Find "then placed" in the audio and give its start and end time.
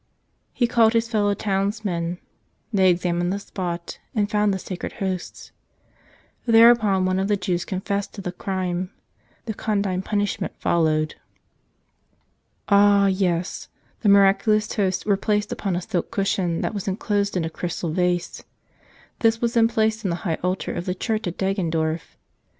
19.53-20.03